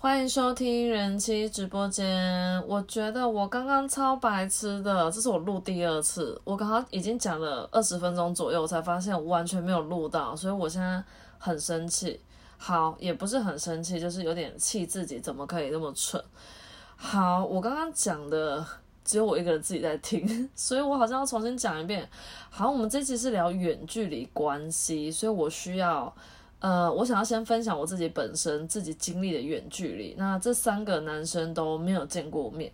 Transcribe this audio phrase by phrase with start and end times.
[0.00, 2.64] 欢迎收听人妻直播间。
[2.68, 11.02] 我觉得我刚刚超白痴的，这是我录第二次，我刚刚已经讲了二十分钟左右，我才发现我完全没有录到，所以我现在
[11.36, 12.20] 很生气。
[12.56, 16.22] 好，也不是很生气，就是有点气自己怎么可以那么蠢。
[16.94, 18.64] 好，我刚刚讲的
[19.04, 22.08] 只有我一个人自己在听，所以我好像要重新讲一遍。
[22.50, 26.14] 好，我们这期是聊远距离关系，所以我需要。
[26.60, 30.14] 呃，我想要先分享我自己本身自己经历的远距离。
[30.18, 32.72] 那这三个男生都没有见过面。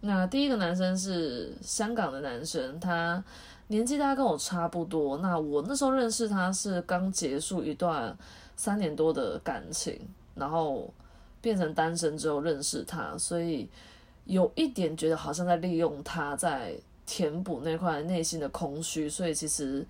[0.00, 3.22] 那第一个男生是香港的男生，他
[3.66, 5.18] 年纪大概跟我差不多。
[5.18, 8.16] 那我那时候认识他是刚结束一段
[8.54, 9.98] 三年多的感情，
[10.36, 10.88] 然后
[11.40, 13.68] 变成单身之后认识他，所以
[14.24, 19.84] 有一点觉得好像在利用他在填补那块内心的空虚，所以其实。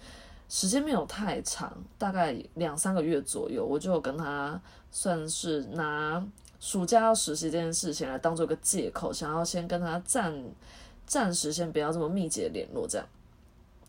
[0.49, 4.61] 时间没有太长，大概两三个月左右，我就跟他
[4.93, 6.25] 算是拿
[6.61, 10.33] 暑假要实习这件事情来当做一个借口，想要先跟他暂
[11.05, 13.07] 暂时先不要这么密集的联络，这样。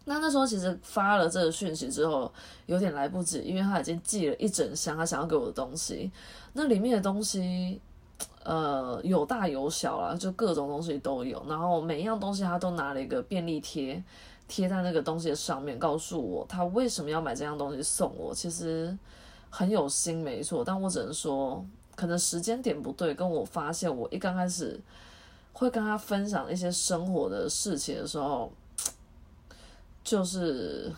[0.05, 2.31] 那那时候其实发了这个讯息之后，
[2.65, 6.11] 有点来不及，因为他已经寄了一整箱他想要给我的东西，
[6.53, 7.79] 那里面的东西，
[8.43, 14.03] 呃，有大有小啦，就各种东西都有，然后每一样东西他都拿了一个便利贴。
[14.47, 18.33] 贴在那个东西的上面，告诉我他为什么要买这样东西送我。
[18.33, 18.97] 其实
[19.49, 23.13] 很有心，没错，但我只能说，可能时间点不对。
[23.13, 24.79] 跟我发现，我一刚开始
[25.51, 28.49] 会跟他分享一些生活的事情的时候，
[30.01, 30.93] 就是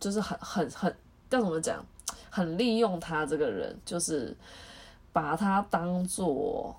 [0.00, 0.96] 就是很很很
[1.30, 1.84] 要怎么讲，
[2.30, 4.36] 很利用他这个人，就是
[5.12, 6.74] 把他当做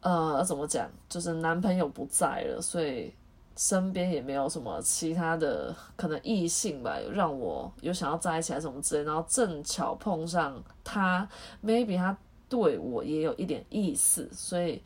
[0.00, 3.12] 呃怎么讲，就是男朋友不在了，所以。
[3.58, 11.28] 身边也没有什么其他的可能异性吧，让我有想要在一起啊什么之类，然后正巧碰上他
[11.60, 12.16] ，maybe 他
[12.48, 14.80] 对我也有一点意思，所以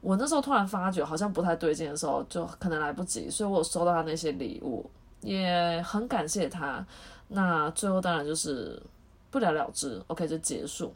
[0.00, 4.90] 我那时候突然发觉好像不太对劲的时候，就可能来不及，所以我收到他那些礼物，
[5.20, 6.82] 也很感谢他。
[7.28, 8.82] 那最后当然就是
[9.30, 10.90] 不了了之，OK 就结束。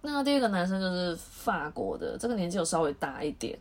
[0.00, 3.58] 那第二个男生就是法国的，这个年纪有稍微大一点。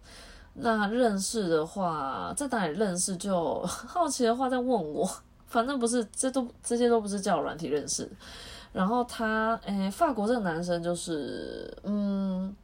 [0.58, 3.18] 那认识的话，在哪里认识？
[3.18, 5.06] 就 好奇的话再问我，
[5.48, 8.10] 反正不是，这都这些都不是叫软体认识。
[8.72, 12.56] 然后他，诶，法国这个男生就是，嗯，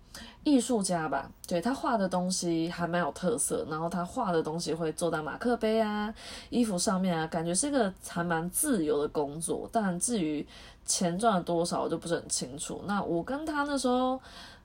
[0.46, 1.30] 艺术家吧？
[1.46, 3.66] 对他画的东西还蛮有特色。
[3.70, 6.14] 然后他画的东西会做到马克杯啊、
[6.50, 9.70] 衣服上面啊，感觉是一个还蛮自由的工作。
[9.70, 10.46] 但至于
[10.86, 12.82] 钱赚了多少，我就不是很清楚。
[12.86, 14.18] 那我跟他那时候。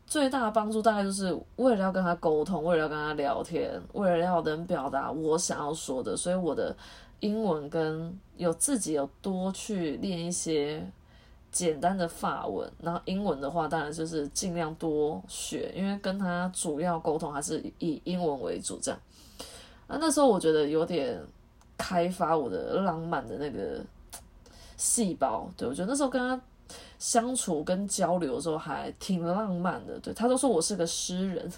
[0.07, 6.75] 最大的帮助大概就是为了要跟他沟通，为了要跟他聊天，为了要能表达我想要说的，所以我的
[7.19, 10.89] 英文跟有自己有多去练一些
[11.51, 19.01] 简单的法文，然后英文的话当然就是尽量多学，因为跟他主要沟通还是以英文为主这样。
[19.89, 21.21] 啊，那时候我觉得有点
[21.77, 23.85] 开发我的浪漫的那个
[24.77, 26.41] 细胞，对我觉得那时候跟他。
[26.99, 31.53] 相处跟交流的时候还挺浪漫的，对他都说我是个诗人。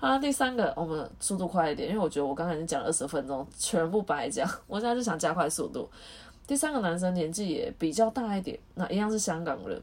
[0.00, 5.88] 啊，第三个，我们速度快一点，因为我觉得我刚才已经讲了二十分钟，全部白讲，我现在就想加快速度。
[6.44, 9.80] 第三个男生年纪也比较大一点，那一样是香港人，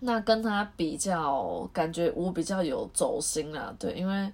[0.00, 4.30] 那跟他比较，感觉我比较有走心啊，对，因为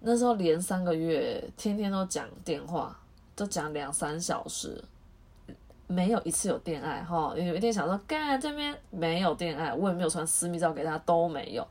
[0.00, 2.98] 那时候连三个月，天天都讲电话，
[3.36, 4.82] 都讲两三小时。
[5.94, 11.64] 没有一次有恋爱哈，有一天想说，干这边没有恋爱，我也没有传私密照给他，都没有。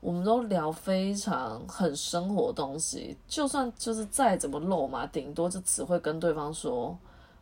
[0.00, 6.96] 我们都聊非常很生活东西，就算就是再怎么露嘛，顶多就只会跟对方说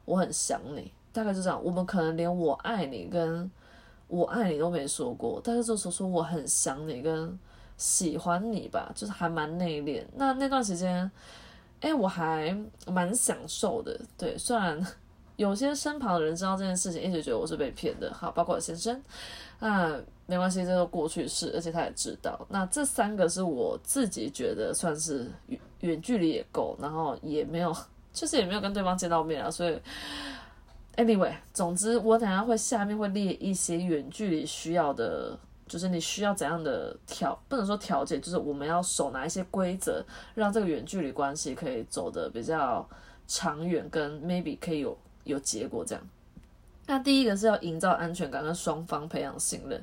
[0.05, 1.61] 我很想你，大概就这样。
[1.63, 3.49] 我们可能连我爱你跟
[4.09, 7.39] 我爱你都没说过，但是就说说我很想你跟
[7.77, 10.03] 喜欢你吧，就是还蛮内敛。
[10.17, 11.11] 那那段时间，
[11.81, 12.57] 哎，我还
[12.87, 14.85] 蛮享受的，对，虽然。
[15.37, 18.13] 有些身旁的人知道这件事情，一直觉得我是被骗的。
[18.15, 19.03] 好，包括先生，
[19.59, 22.47] 那没关系，这都过去式，而且他也知道。
[22.49, 27.75] 那这三个是我自己觉得算是远远距离也够，然后也没有，
[28.13, 29.51] 就是也没有跟对方见到面啊。
[29.51, 29.77] 所以
[30.97, 40.05] ，anyway，总之我等下会下面会列一些远距离需要的，就是你需要怎样的条，不能说条件，就是我们要守哪一些规则，
[40.37, 42.89] 让这个远距离关系可以走得比较
[43.27, 44.97] 长远，跟 maybe 可以有。
[45.25, 46.09] 有结果这样，
[46.87, 49.83] 那第一个是要营造安全感，跟双方培养信任。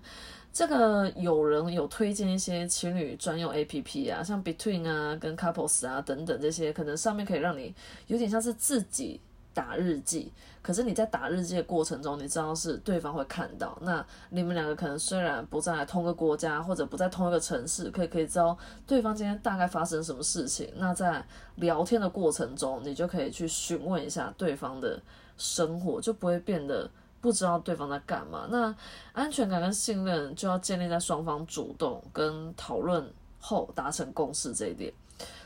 [0.53, 7.73] 这个有人有推荐一些情侣专用 A P P 啊，像 Between 啊、跟 Couples 啊等等这些，可能上面可以让你
[8.07, 9.21] 有点像是自己
[9.53, 10.29] 打日记，
[10.61, 13.77] 可是你在打日记的过程中，你知道是对方会看到。
[13.81, 20.69] 那你们两个可能虽然不在同个国家，或者不在同一个城市，可以可以知道对方今天大概发生什么事情。
[20.75, 25.01] 那在聊天的过程中，你就可以去询问一下对方的
[25.41, 26.89] 生活，就不会变得
[27.19, 28.47] 不知道对方在干嘛。
[28.49, 28.73] 那
[29.13, 34.93] 安全感跟信任就要建立在双方主动跟讨论后达成共识这一点。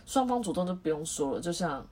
[0.05, 1.85] 双方主动就不用说了，就像。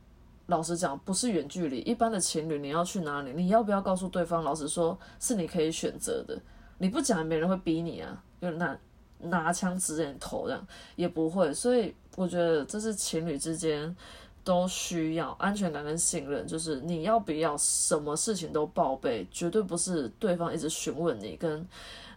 [0.48, 3.32] 老实讲，不是远距离，一般的情侣，你要去哪里？
[3.32, 4.44] 你要不要告诉对方？
[4.44, 6.38] 老实说，是你可以选择的。
[6.80, 8.78] 你不讲，没人会逼你啊，就拿
[9.20, 10.68] 拿枪指着你头这样，
[10.98, 11.54] 也不会。
[11.54, 13.96] 所以我觉得这是情侣之间
[14.44, 21.66] 都需要安全感跟信任，就是你要不要什么事情都报备，绝对不是对方一直询问你，跟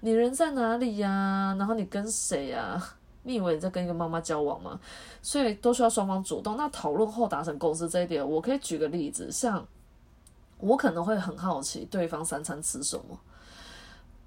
[0.00, 1.54] 你人在哪里呀？
[1.58, 2.82] 然后你跟谁呀？
[3.22, 4.78] 你以为你在跟一个妈妈交往吗？
[5.20, 6.56] 所以都需要双方主动。
[6.56, 9.66] 那讨论后达成共识这一点，我可以举个例子，像
[10.58, 13.18] 我可能会很好奇对方三餐吃什么。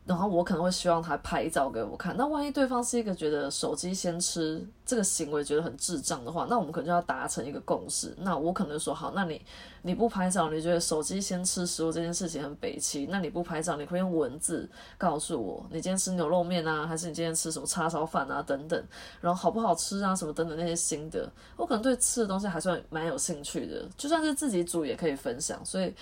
[0.10, 2.18] 然后我可能会希望他拍照给我看。
[2.18, 8.12] 那万一对方是一个觉得手机先吃这个行为觉得很智障的话，那我们可能就要达成一个共识。
[8.18, 9.40] 那我可能说好，那你
[9.84, 14.68] 你不拍照，你觉得手机先吃食物这件事情很北气，那你不拍照，你会用文字
[14.98, 18.84] 告诉我你今天吃牛肉面啊，还是你今天吃什么叉烧饭啊等等，
[19.22, 21.32] 然后好不好吃啊什么等等那些心得。
[21.56, 25.64] 我可能对吃的东西还算蛮有兴趣的，就算是自己煮也可以分享。
[25.64, 25.94] 所以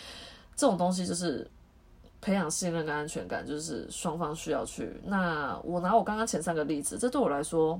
[0.55, 1.45] 这种东西就是。
[2.19, 4.99] 培养信任跟安全感，就是双方需要去。
[5.05, 7.79] 那我拿我刚刚前三个例子，这对我来说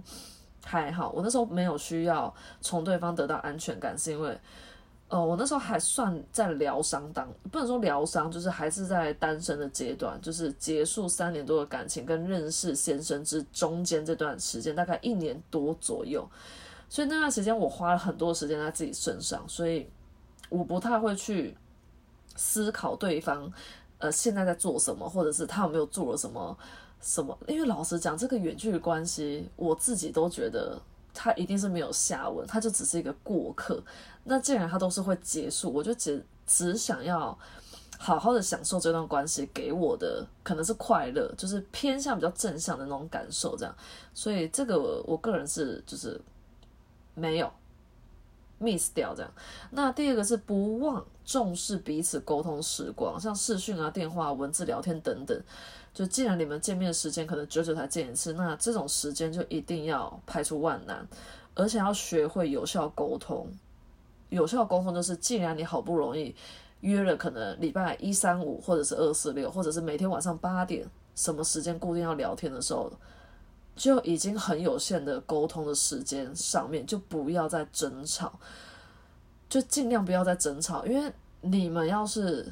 [0.63, 1.12] 还好。
[1.12, 4.39] 我那时候没有需要从对方得到安全感，是因为，
[5.10, 16.28] 呃，我那时候还算在疗伤当，不能说疗伤，就是还是在单身的阶段，就是结束三年多的感情跟认识先生之中间这段时间，大概一年多左右。
[16.90, 19.90] 所以那段时间我花了很多时间在自己身上，所以
[20.48, 21.57] 我不太会去
[22.36, 23.51] 思考对方。
[24.00, 26.56] 呃，现在在做什么，或者是他有没有做了什么
[27.02, 27.38] 什么？
[27.48, 30.80] 因为老实讲，这个远距离关系，我自己都觉得
[31.14, 33.82] 他一定是没有下文，他就只是一个过客。
[34.24, 37.38] 那既然他都是会结束，我就只只想要
[37.98, 43.76] 好好的享受这段关系给我的可能是快乐，就是偏向比较正向的那种感受，这样。
[44.14, 46.22] 所以这个我个人是就是
[47.16, 47.52] 没有。
[48.59, 49.31] Miss 掉这样，
[49.71, 55.39] 那第二个是不忘重视彼此沟通时光，像视讯啊、电话、文字聊天等等。
[55.94, 61.07] 就既然你们见面时间可能久久才见一次，那这种时间就一定要排除万难，
[61.56, 63.48] 而且要学会有效沟通。
[64.30, 66.36] 有效沟通就是，既然你好不容易
[66.81, 72.92] 约了，可能礼拜一、三、五，或者是二、四、六，或者是每天晚上八点，什么时间固定要聊天的时候。
[73.78, 78.38] 就已经很有限的沟通的时间上面，就不要再争吵，
[79.48, 82.52] 就尽量不要再争吵，因为你们要是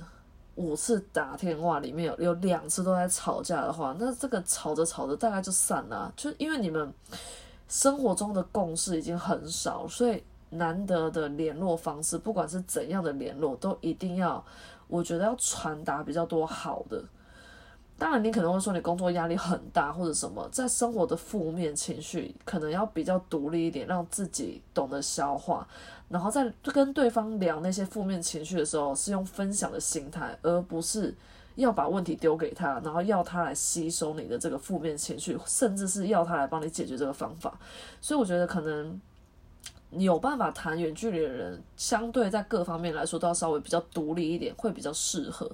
[0.55, 6.93] 五次打电话里面有有两次都在吵架的话，那这个吵着吵着大概就散了，就因为你们
[7.67, 14.41] 生活中的共识已经很少，所以难得的联络方式，不管是怎样的联络，都一定要，
[14.87, 17.03] 我觉得要传达比较多好的。
[17.97, 25.65] 当然，你可能会说你工作压力很大或者什么，在生活的负面情绪可能要比较独立一点，让自己懂得消化，
[26.09, 31.15] 然后在跟对方聊那些负面情绪的时候，是用分享的心态，而不是
[31.55, 37.57] 要把问题丢给他，然后要他来吸收你的这个负面情绪，甚至是要他来帮你解决这个方法。
[38.01, 38.99] 所以我觉得可能
[39.91, 45.49] 有办法谈远距离的人，相对在各方面来说都要稍微比较独立一点，会比较适合。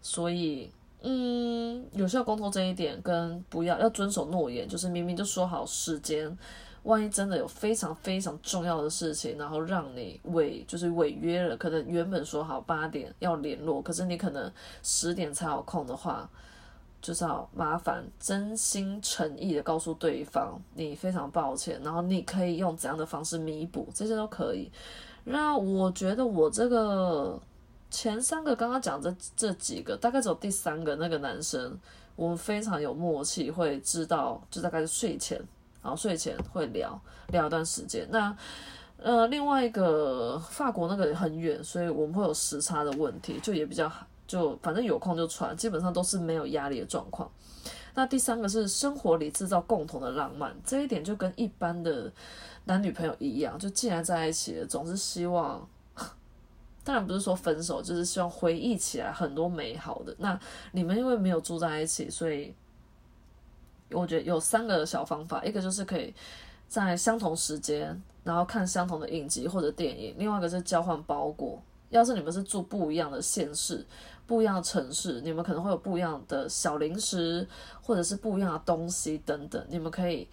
[0.00, 0.72] 所以。
[1.02, 6.36] 嗯，有效沟通这一点跟不要要遵守诺言，就是明明就说好时间，
[6.82, 14.50] 万一真的有非常非常重要的事情，然后让你违就是违约了，可能原本说好八点要联络，可是你可能
[14.82, 16.28] 十点才有空的话，
[17.00, 24.72] 就是要麻烦真心诚意的告诉对方你非常抱歉，然后你可以用怎样的方式弥补，这些都可以。
[25.22, 27.40] 那我觉得我这个。
[27.90, 31.78] 前三个刚刚讲这这几个，大概只有第三个那个男生，
[32.14, 35.38] 我们非常有默契，会知道就大概是睡前，
[35.82, 38.06] 然后睡前会聊聊一段时间。
[38.10, 38.36] 那
[38.98, 43.90] 呃，另外一个法国那个很远，所以我们会有时差的问题，就也比较
[44.26, 47.30] 就反正有空就传，基本上都是没有压力的状况。
[47.94, 52.12] 那第三个是生活里制造共同的浪漫，这一点就跟一般的
[52.64, 55.66] 男女朋友一样，就既然在一起了，总是希望。
[56.86, 60.14] 当然不是说分手，就是希望回忆起来很多美好的。
[60.18, 60.38] 那
[60.70, 62.54] 你们因为没有住在一起，所以
[63.90, 66.14] 我觉得有三个小方法，一个就是可以
[66.68, 73.84] 在相同时间，然后看相同的影集或者电影；另外一个是交换包裹，要是你们是住不一样的县市、
[74.24, 77.44] 不一样的城市，你们可能会有不一样的小零食，
[77.82, 79.66] 或者是不一样的东西等等。
[79.68, 80.28] 你们可以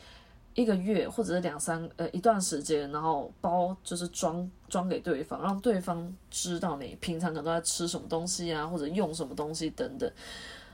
[0.55, 10.11] 一个月或者是两三呃一段时间，然后包就是装装给对方，让对方知道你平常可能都在吃什么东西啊，或者用什么东西等等。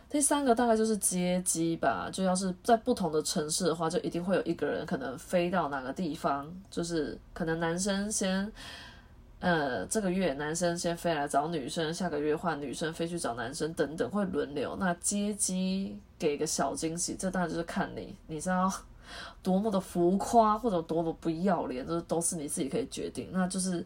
[0.09, 8.51] 第三个大概就是接机吧，就要是在不同的城市的话，就一定会有一个人可能飞到哪个地方，就是可能男生先。
[9.41, 14.75] 呃，这个月男生先飞来找女生，下个月换女生飞去找男生，等等会轮流。
[14.77, 18.69] 那接机给个小惊喜，这当然就是看你，你知道
[19.41, 23.29] 多么的浮夸或者多么不要脸，这都是你自己可以决定。
[23.31, 23.85] 那就是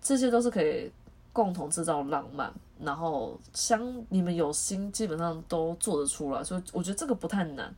[0.00, 0.90] 这些都是可以
[1.32, 6.42] 共同制造浪漫，然后相你们有心，基本上都做得出来。
[6.44, 7.74] 所以我觉得这个不太难，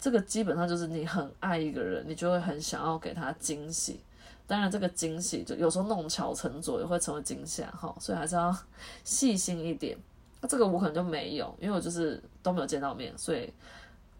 [0.00, 4.00] 这个基本上就是你很爱一个人，你就会很想要给他惊喜。
[4.46, 8.56] 当然，这个惊喜就有时候弄巧成拙，也会成为惊吓哈，所以还是要
[9.04, 9.94] 细心一点。
[10.40, 13.52] 那这个我可能就没有，因为我就是都没有见到面，所以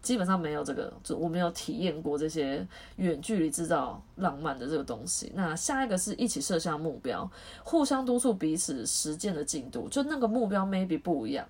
[0.03, 5.33] 基本上没有这个，就我没有体验过这些远距离制造浪漫的这个东西。
[5.35, 7.31] 那下一个是一起设下目标，
[7.65, 11.47] 互相督促彼此实践的进度，就那个目标 maybe 不一样。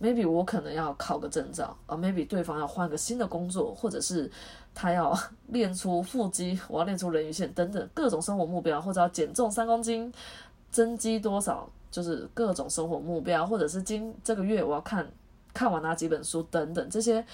[0.00, 4.28] maybe 我可能要考个证照啊，maybe 对方要换个新的工作，或者是
[4.74, 5.16] 他要
[5.46, 10.12] 练出腹肌，我要练出人鱼线等等各种生活目标，或者要减重三公斤，
[10.72, 15.08] 增肌多少，就是各种生活目标，或者是今这个月我要看
[15.54, 17.24] 看完哪几本书等等这些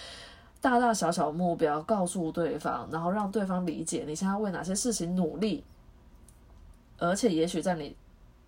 [0.60, 5.64] 大大小小目标，告诉对方，然后让对方理解你现在为哪些事情努力，
[6.98, 7.96] 而且也许在你。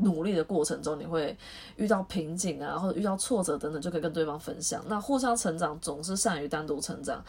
[0.02, 1.36] 努力的过程中，你会
[1.76, 4.82] 遇到瓶颈啊，或者遇到挫折等等，就可以跟对方分享。
[4.88, 7.22] 那互相成长总是善于单独成长，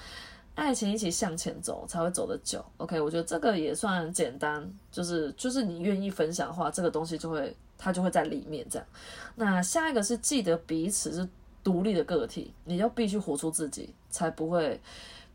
[0.55, 2.63] 爱情一起向前走才会走得久。
[2.77, 8.87] OK，我觉得这个也算简单，就是就是你愿意分享的话，这个东西就会它就会在里面这样。
[9.35, 11.27] 那下一个是记得彼此是
[11.63, 14.79] 独立的个体，你要必须活出自己，才不会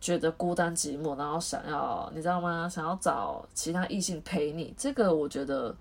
[0.00, 2.68] 觉得孤单寂寞，然后想要你知道吗？
[2.68, 5.74] 想要找其他异性陪你，这个我觉得。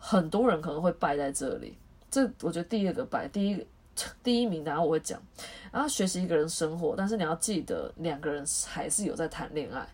[0.00, 1.76] 很多人可能会败在这里，
[2.08, 3.66] 这我觉得第二个败，第一
[4.22, 5.20] 第一名，然后我会讲，
[5.72, 9.88] 然后学习一个人生活，但是你要记得两个人还是有在谈恋爱，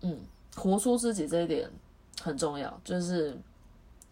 [0.00, 0.18] 嗯，
[0.56, 1.70] 活出自己这一点
[2.22, 3.36] 很重要，就是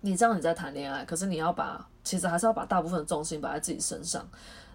[0.02, 4.24] 你知道你在谈恋爱，可是你要把其实还是要把大部分的重心摆在自己身上，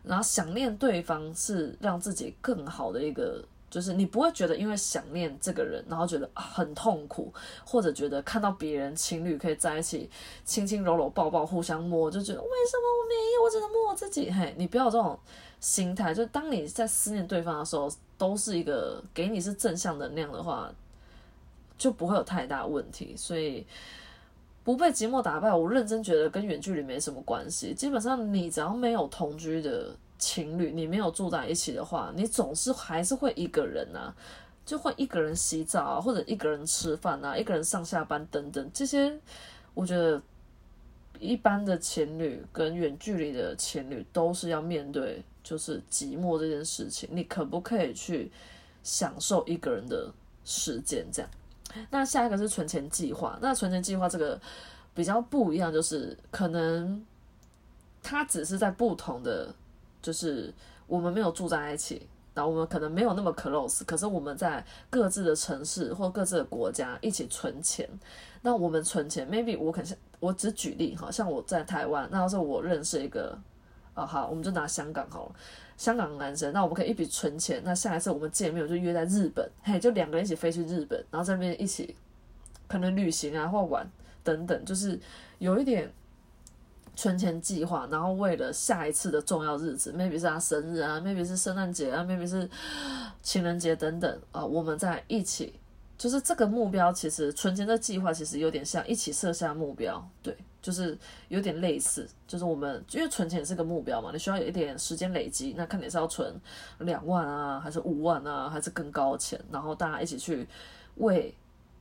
[0.03, 3.41] 然后想念对方是让自己更好的一个。
[3.69, 7.33] 就是你不会觉得因为想念这个人，然后觉得很痛苦，
[7.65, 10.09] 或者觉得看到别人情侣可以在一起
[10.43, 14.29] 亲亲柔柔抱抱互相摸，就觉得为什么我没有，我只能摸我自己。
[14.29, 15.17] 嘿，你不要有这种
[15.61, 16.13] 心态。
[16.13, 20.69] 就当你在思念对方的时候，都是一个给你是正向能量的话，
[21.77, 23.15] 就不会有太大问题。
[23.15, 23.65] 所以
[24.63, 27.73] 不被寂寞打败，我认真觉得跟远距离没什么关系。
[27.73, 29.95] 基本上你只要没有同居的。
[30.23, 34.13] 情侣，你没有住在一起的话，你总是还是会一个人啊，
[34.63, 39.19] 就会一个人洗澡啊，或者一个人吃饭啊，一个人上下班等等，这些
[39.73, 40.21] 我觉得
[41.19, 47.09] 一般的情侣跟远距离的情侣都是要面对，就是寂寞这件事情。
[47.11, 48.31] 你可不可以去
[48.83, 50.13] 享受一个人的
[50.45, 51.03] 时间？
[51.11, 51.31] 这样，
[51.89, 53.37] 那下一个是存钱计划。
[53.41, 54.39] 那存钱计划这个
[54.93, 57.05] 比较不一样，就是可能
[58.01, 59.53] 它只是在不同的。
[60.01, 60.51] 就是
[60.87, 67.87] 我们没有住在一起，然后我们可能没有那么 close，可是我们在各自的城市或各自的国家一起存钱。
[68.41, 73.37] 那我们存钱，maybe 我可能我只举例哈，像我在台湾，那要是我认识一个，
[73.93, 75.35] 啊好，我们就拿香港好了，
[75.81, 81.95] 香港的男生，那我们可以一笔存钱，那下一次我们见面我就约在日本，嘿，就两个人一起飞去日本，然后在那边一起
[82.67, 83.89] 可能旅行啊或玩
[84.23, 84.99] 等等，就是
[85.39, 85.91] 有一点。
[86.93, 92.47] 存钱计划，然后为了下一次的重要日子，maybe 是他生日啊，maybe 是圣诞节啊，maybe 是
[93.23, 95.53] 情人节等等啊，我们在一起，
[96.01, 106.33] 就是这个目标，其实存钱的计划其实有点像一起设下目标，对，就是有点类似，就是我们因为存钱是个目标嘛，你需要有一点时间累积，那看你是要存
[106.79, 110.47] 两万啊，还是五万啊，还是更高钱，然后大家一起去
[110.95, 111.31] 为。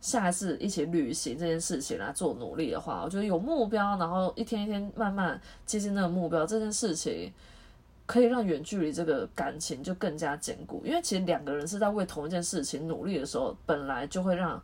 [0.03, 7.31] 下一次一起旅行这件事情来做努力的话，我觉得有目标，然后一天一天慢慢接近那个目标，这件事情
[8.11, 10.83] 可以让远距离这个感情就更加坚固。
[10.85, 14.61] 因为其实两个人是在为同一件事情努力的时候，本来就会让，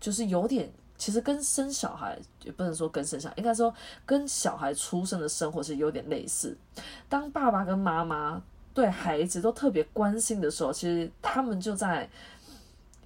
[0.00, 3.72] 就是有点，其实跟生小孩也不能说跟生小孩，应该说
[4.04, 6.56] 跟小孩出生的生活是有点类似。
[7.08, 8.42] 当爸爸跟妈妈
[8.74, 12.10] 对孩子都特别关心的时候，其实他们就在。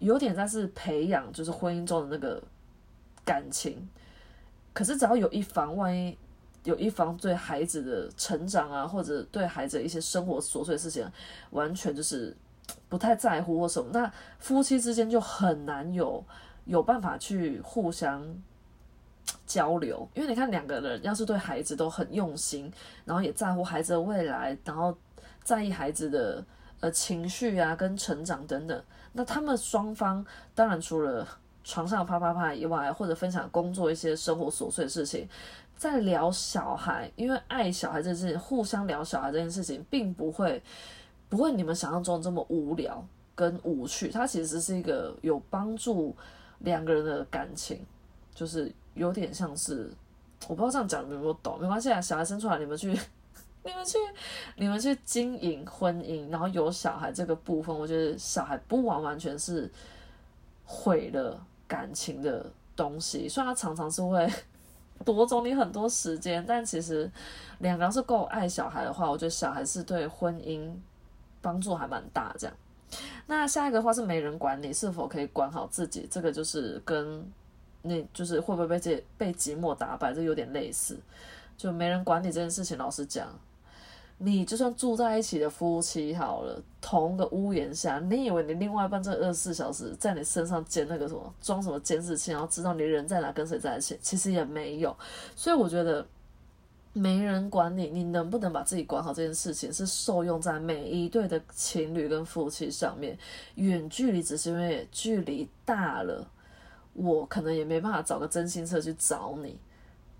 [0.00, 2.40] 有点在是培养，就是婚姻中的那个
[3.25, 3.88] 感情，
[4.73, 6.16] 可是只要有一方万一
[6.68, 11.10] 有一方对孩子的成长啊，或者对孩子一些生活琐碎的事情，
[11.48, 12.37] 完全就是
[12.90, 16.22] 不太在乎或什么，那夫妻之间就很难有
[16.66, 18.22] 有办法去互相
[19.46, 22.70] 交流，因为你看两个人要是对孩子都很用心，
[23.06, 24.94] 然后也在乎孩子的未来，然后
[25.42, 26.44] 在意孩子的
[26.80, 28.84] 呃情绪啊跟成长等等，
[29.14, 30.22] 那他们双方
[30.54, 31.26] 当然除了
[31.68, 35.28] 床上啪啪啪以外，或者分享工作一些生活琐碎的事情。
[35.76, 40.62] 在聊小孩，因为爱小孩这件事情，互相聊小孩这件事情，并不会
[41.28, 44.08] 不会你们想象中这么无聊跟无趣。
[44.08, 46.16] 它其实是一个有帮助
[46.60, 47.84] 两个人的感情，
[48.34, 49.92] 就是有点像是
[50.48, 52.00] 我不知道这样讲你们有没有懂，没关系啊。
[52.00, 52.88] 小孩生出来，你们去
[53.62, 53.98] 你们去
[54.56, 59.70] 你们去经营婚姻，然后有小孩这个部分，我觉得小孩不完完全是
[60.64, 62.44] 毁了感情的
[62.75, 64.28] 东西，虽然他常常是会。
[65.04, 67.08] 夺走你很多时间，但其实
[67.60, 70.68] 两个人是够爱小孩的话，我觉得小孩是对婚姻
[71.40, 72.34] 帮助还蛮大。
[72.37, 72.56] 这样，
[73.28, 77.25] 那下一个话是没人管你是否可以管好自己，这个就是跟
[77.82, 80.98] 那就是会不会被这被寂寞打败，这有点类似。
[81.56, 83.28] 就没人管你这件事情，老实讲。
[84.20, 93.96] 你就算住在一起的夫妻好了，同个屋檐下，你以为你另外一半这二十四小时在你身上监那个什么装什么监视器，然后知道你人在哪跟谁在一起？
[94.02, 94.96] 其实也没有。
[95.37, 96.04] 所以我觉得
[96.92, 103.16] 没人管你，你能不能把自己管好这件事情，是受用在每一对的情侣跟夫妻上面。
[103.54, 106.28] 远距离只是因为距离大了，
[106.94, 109.56] 我可能也没办法找个真心车去找你，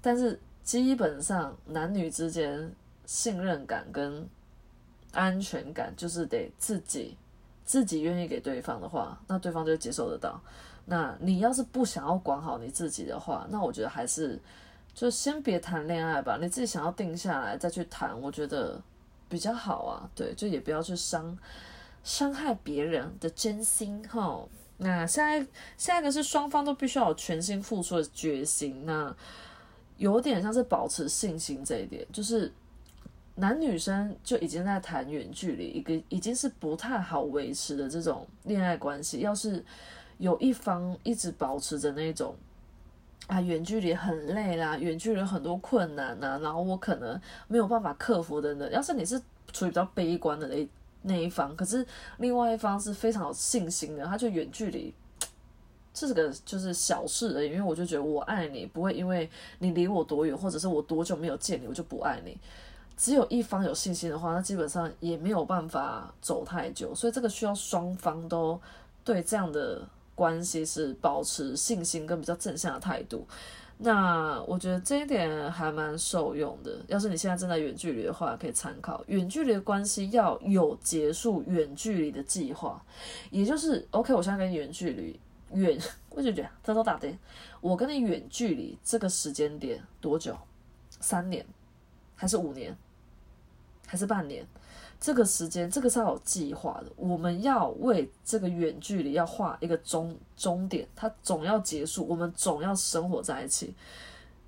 [0.01, 2.73] 但是基本上男女之间。
[3.09, 4.29] 信任感跟
[5.13, 7.17] 安全感，就是得自己
[7.65, 10.39] 自己愿意给对方的话，那对方就接受得到。
[10.85, 14.39] 那你要是不想要管好你自己的话，那我觉得还是
[14.93, 16.37] 就先别谈恋爱吧。
[16.39, 18.79] 你自己想要定下来再去谈，我觉得
[19.27, 20.11] 比较好啊。
[20.15, 21.39] 对，就也不要去伤
[22.05, 24.45] 伤害别人的真心哈。
[24.77, 25.47] 那下一
[25.79, 28.85] 下一个是双方都必须要有全心付出的决心。
[28.85, 29.17] 那
[29.97, 32.53] 有点像是保持信心这一点，就是。
[33.41, 39.21] 男女生就已经在谈远距离，一个已经是不太好维持的这种恋爱关系。
[39.21, 39.65] 要是
[40.19, 42.35] 有一方一直保持着那种
[43.29, 48.69] 啊远距离很累啦，远距离很多困难呐，然后我可能没有办法克服的呢。
[48.73, 49.21] 要是你是
[49.53, 50.69] 处于比较悲观的那
[51.03, 54.93] 那一方，可是另外一方是非常有信心的，他就远距离
[55.95, 57.47] 这个就是小事而已。
[57.47, 62.37] 因为我就觉得我爱你，不会因为你离我多远，或者是我多久没有见你，我就不爱你。
[62.99, 68.61] 只有一方有信心的话，那基本上也没有办法走太久，所以这个需要双方都
[69.05, 73.25] 对这样的关系是保持信心跟比较正向的态度。
[73.81, 76.77] 那我觉得这一点还蛮受用的。
[76.89, 82.85] 要是你现在正在远距离的话，可以参考远距离的关系要有结束远距离的计划，
[83.31, 84.13] 也就是 OK。
[84.13, 85.21] 我现在跟你远距离
[85.53, 85.79] 远，
[86.11, 87.09] 我就觉得这都打的，
[87.61, 90.37] 我跟你远距离这个时间点多久？
[90.99, 91.47] 三年
[92.17, 92.77] 还是五年？
[93.91, 94.47] 还是半年，
[95.01, 96.93] 这个时间这个是要有计划的。
[96.95, 103.75] 我们要为这个远距离要画一个终终点，它总要结束，我们总要生活在一起。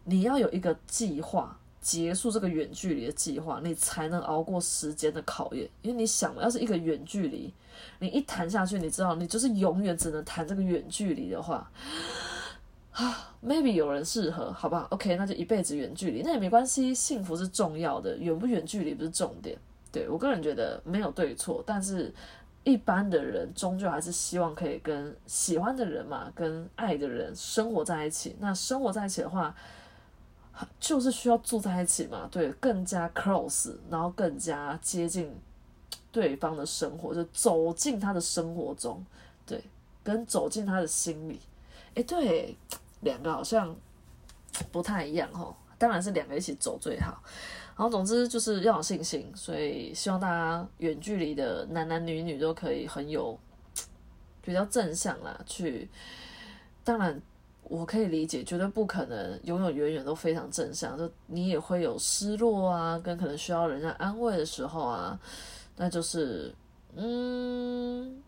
[0.04, 5.66] 你要有一个计划，结束这个远距离的计划，你才能熬过时间的考验。
[5.80, 7.50] 因为你想，要是一个远距离，
[7.98, 11.70] 你一谈下去，你知道，你就是永远只能谈这个远距离的话。
[12.92, 19.56] 啊，maybe 有人适合，好不好？OK，那就一辈子远距离，那也没关系，幸福是重要的，远不远距离不是重点。
[19.92, 22.12] 对我个人觉得没有对错，但是
[22.64, 28.36] 一般的人终究还是希望可以跟喜欢的人嘛，跟爱的人生活在一起。
[28.40, 29.54] 那生活在一起的话，
[30.78, 35.32] 就是需要住在一起嘛，对，更加 close，然后更加接近
[36.12, 39.04] 对方的生活，就走进他的生活中，
[39.46, 39.62] 对，
[40.02, 41.40] 跟走进他的心里。
[41.94, 42.56] 哎，对，
[43.00, 43.74] 两个好像
[44.70, 45.54] 不太一样哈。
[45.78, 47.22] 当然是两个一起走最好。
[47.76, 53.38] 然后总之就是要有信心，所以希望大家远距离的男男女女都可以很有
[54.42, 55.40] 比较正向啦。
[55.46, 55.88] 去，
[56.84, 57.18] 当然
[57.62, 65.18] 我可以理解，绝对不可能永永远远都非常正向，就你也会有失落啊，跟可能需要人家安慰的时候啊。
[65.76, 66.54] 那就是
[66.94, 68.22] 嗯，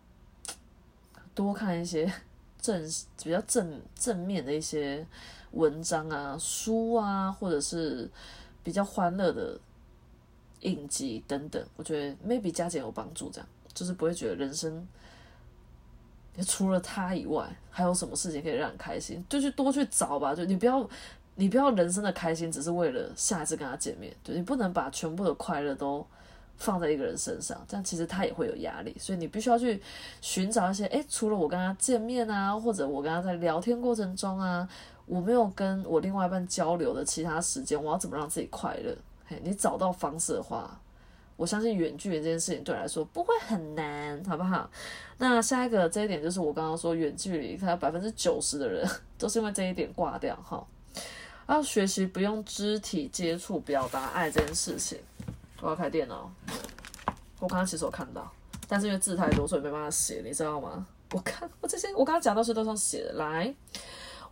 [1.35, 2.11] 多看一些。
[2.62, 2.83] 正
[3.22, 5.07] 比较正正面的一些
[5.51, 8.09] 文章啊、书啊，或者是
[8.62, 9.59] 比较欢乐的
[10.61, 14.87] 影集等等，我觉得 maybe 加减有帮助，这样就是不会觉得人生
[16.46, 20.35] 除了他以外还有什么事情可以让你开心，就去多去找吧。
[20.35, 20.88] 就你不要
[21.35, 26.07] 你不要人生的开心只是为了下一次跟他见面，对你不能把全部的快乐都
[26.57, 28.97] 放在一个人身上，这样其实他也会有压力。
[28.99, 29.83] 所以你必须要去
[30.21, 34.69] 寻找一些，诶，除了我跟他见面啊，或者我跟他在聊天过程中啊，
[35.07, 38.97] 我没有跟我另外一半交流的其他时间，我要怎么让自己快乐？
[39.27, 40.79] 嘿，你找到方式的话。
[41.35, 44.71] 我相信远距离这件事情对来说不会很难，好不好？
[45.19, 48.88] 那下一个这一点就是我刚刚说远距离，它百分之九十的人
[49.19, 50.65] 都是因为这一点挂掉哈。
[51.49, 54.99] 要学习不用肢体接触表达爱这件事情。
[55.62, 56.29] 我要开电脑，
[57.38, 58.29] 我刚刚其实有看到，
[58.66, 60.85] 但是因为字太多，所以没办法写，你知道吗？
[61.12, 63.55] 我看我这些我刚刚讲到是都上写的，来。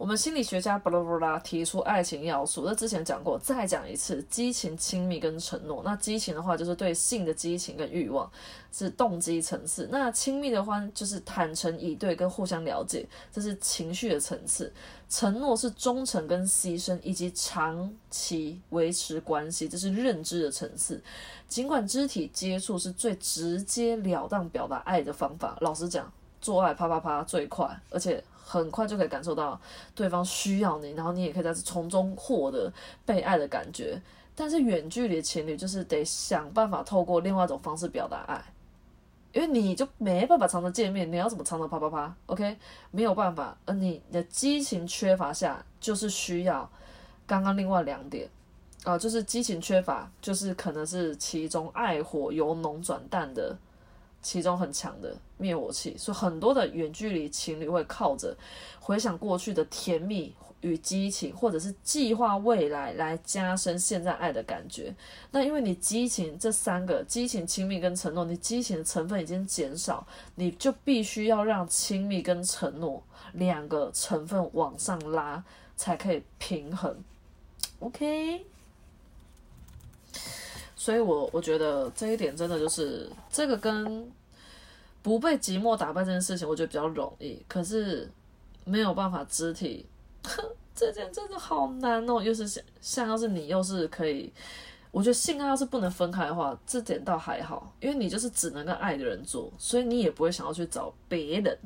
[0.01, 5.83] 我们心理学家巴拉布拉提出爱情要素，那之前讲过，再讲一次：激情、亲密跟承诺。
[5.85, 8.29] 那激情的话，就是对性的激情跟欲望，
[8.73, 14.73] 是动机层次；那亲密的话，就是坦诚以对跟互相了解，这是情绪的层次；
[15.11, 20.99] 承诺是忠诚跟牺牲以及长期维持关系，这是认知的层次。
[21.47, 26.11] 尽管肢体接触是最直接了当表达爱的方法，老实讲，
[26.41, 28.25] 做爱啪啪啪最快，而且。
[28.51, 29.61] 很快就可以感受到
[29.95, 32.73] 对方需要你，然后你也可以在从中获得
[33.07, 34.03] 被爱的感觉。
[34.35, 38.43] 但是远距离的情侣就是得想办法透过另外一种方式表达爱，
[39.33, 42.57] 因为你就没办法常常见面，你要怎么常常啪啪啪？OK，
[42.91, 43.57] 没有办法。
[43.67, 46.69] 而你的激情缺乏下，就是需要
[47.27, 48.29] 刚刚另外两点
[48.83, 53.57] 啊，就是激情缺乏，就是可能是其中爱火由浓转淡的。
[54.23, 58.37] 其中很强的灭火器，所以很多的远距离情侣会靠着
[58.79, 64.95] 回想过去的甜蜜与激情，或者是计划未来来加深现在爱的感觉。
[65.31, 75.43] 那因为你激情这三个激情、亲密跟承诺，你激情的成分已经减少，你就必须要让亲密跟承诺两个成分往上拉，
[75.77, 77.03] 才可以平衡。
[77.79, 78.45] OK。
[80.77, 84.11] 所以，我我觉得这一点真的就是这个跟
[85.03, 87.43] 不被寂寞打败这件事情，我觉得比较容易。
[87.49, 88.11] 可是
[88.65, 89.87] 没有办法肢体，
[90.75, 92.23] 这件真的好难哦。
[92.23, 94.33] 又是像像要是你又是可以，
[94.91, 101.59] 我觉得性爱要是不能分开的话，这点倒还好，因为你就是只能跟爱的人做，所以你也不会想要去找别人。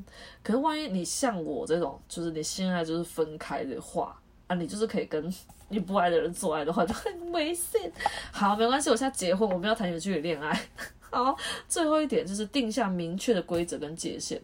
[0.43, 4.21] 可是万一你像我这种，就是你性爱就是分开的话。
[4.47, 5.35] 啊，你就是可以跟
[5.71, 7.91] 你不爱的人做爱的话，就很危险。
[8.31, 10.69] 好，没关系，我现在结婚，我们要谈远距离恋爱。
[11.15, 11.37] 好，
[11.69, 14.41] 最后一点就是定下明确的规则跟界限。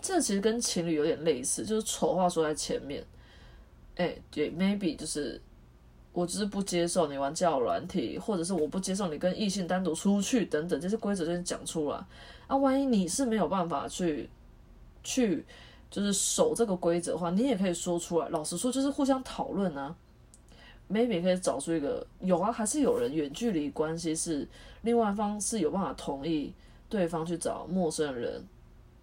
[0.00, 3.04] 这其实跟情侣有点类似，就是丑话说在前面。
[3.96, 5.40] 哎，对，maybe 就是
[6.12, 11.98] 我只是不接受你玩交友软体，或者是我不接受你跟异性单独出去等等这些规则，先讲出来。
[12.46, 14.28] 啊，万一你是没有办法去
[15.02, 15.44] 去。
[15.90, 18.28] 就是守这个规则的话，你也可以说出来。
[18.30, 19.94] 老实说，就是互相讨论啊。
[20.90, 24.46] Maybe 可以找出一个有啊，还是有人远距离关系是
[24.82, 26.52] 另外一方是有办法同意
[26.88, 28.44] 对方去找陌生人，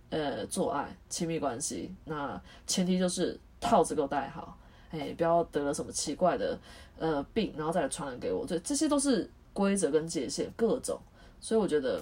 [0.10, 1.94] 呃，做爱亲密关系。
[2.06, 4.58] 那前提就是套子给我戴好，
[4.92, 6.58] 哎，不要得了什么奇怪的
[7.00, 8.46] 呃病，然后再来传染给我。
[8.46, 11.00] 这这些都是规则跟界限各种，
[11.40, 12.02] 所以我觉得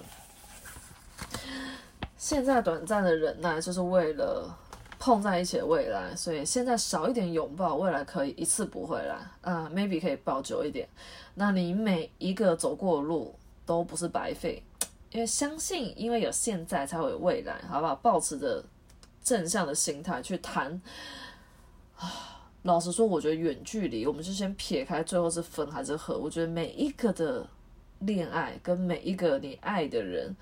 [2.16, 4.56] 现在短暂的忍耐就是为了。
[5.00, 10.86] 碰在一起的未来，所以现在少一点拥抱，未来可以一次补回来啊，maybe 可以抱久一点。
[11.34, 13.34] 那你每一个走过的路
[13.64, 14.62] 都不是白费，
[15.10, 17.94] 因为相信，因为有现在才会有未来，好不好？
[17.96, 18.62] 保持着
[19.24, 20.78] 正向的心态去谈
[21.96, 22.44] 啊。
[22.64, 27.48] 老实说，我觉得远距离，我们就先撇开最后是分还是合，我觉得每一个的
[28.00, 30.36] 恋爱跟每一个你爱的人，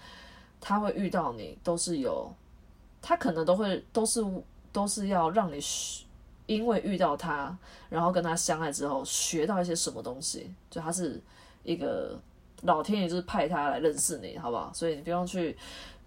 [0.61, 2.35] 他会遇到你都是有。
[3.01, 4.25] 他可能都会都是
[4.73, 6.05] 都是要让你学，
[6.47, 7.57] 因为遇到他，
[7.89, 11.21] 然后跟他相爱之后学到一些什么东西，就他是
[11.63, 12.19] 一个
[12.63, 14.73] 老天爷就是派他来认识你，好不好？
[14.75, 15.57] 所以你不用去，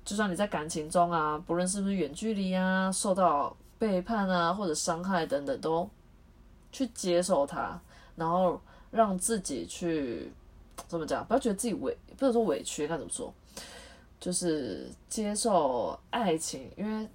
[0.04, 5.90] 就算你在感情中啊，不论是不是远距离啊，受到背叛啊或者伤害等等，都
[6.72, 7.80] 去接受他，
[8.16, 8.60] 然后
[8.92, 10.32] 让自己去
[10.88, 11.26] 怎么讲？
[11.26, 13.34] 不要觉得自己委，不能说委屈，该怎么说？
[14.22, 17.10] 就是接受爱情，因为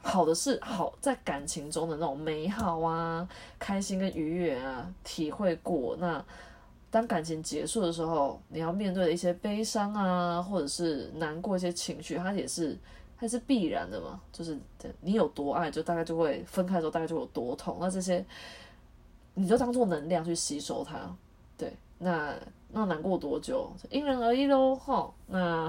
[0.00, 5.96] 好的是好在感情中的那种美好啊、开心跟愉悦啊，体会过。
[5.96, 6.24] 那
[6.92, 12.78] 当感情结束的时候，你要面对的一些悲伤啊，或者是难过一些情绪，它也是
[13.18, 14.20] 它是必然的嘛。
[14.32, 14.56] 就是
[15.00, 17.78] 你有多爱，就大概就会分开的时候大概就有多痛。
[17.80, 18.24] 那这些
[19.34, 21.12] 你就当做能量去吸收它。
[21.56, 22.32] 对，那
[22.70, 24.76] 那难过多久，因人而异喽。
[24.76, 25.68] 哈，那。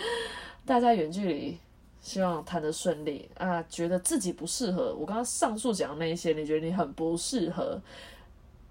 [0.66, 1.58] 大家远距离，
[2.00, 3.62] 希望谈得顺利啊！
[3.68, 7.80] 觉得自己不适合，我刚刚上述讲的那一些，你觉得你很不适合，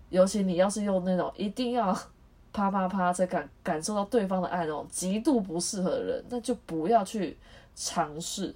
[0.10, 1.94] 尤其你要是用那种一定要
[2.54, 7.38] 啪啪啪才感感受到对方的爱那种极度不适合的人，那就不要去
[7.76, 8.54] 尝试。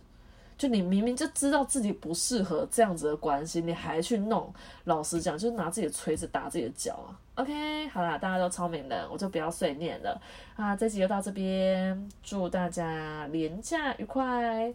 [0.60, 7.16] 就你明明就知道自己不适合这样子的关系，你还去弄，老实讲，就拿自己的锤子打自己的脚啊。
[7.36, 10.22] OK，好啦，大家都聪明了，我就不要碎念了
[10.58, 10.76] 啊。
[10.76, 14.74] 这集就到这边，祝大家廉假愉快，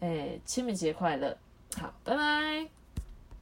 [0.00, 1.38] 哎，清明节快乐，
[1.76, 2.79] 好，拜拜。